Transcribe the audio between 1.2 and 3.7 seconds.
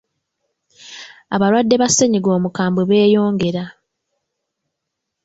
Abalwadde ba ssennyiga omukambwe beeyongera.